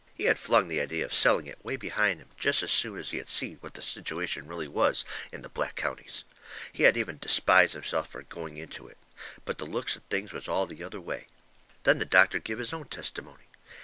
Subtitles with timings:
[0.15, 3.11] He had flung the idea of selling it way behind him jest as soon as
[3.11, 6.23] he seen what the situation really was in the black counties.
[6.73, 8.97] He had even despised himself fur going into it.
[9.45, 11.27] But the looks of things was all the other way.
[11.83, 13.43] Then the doctor give his own testimony.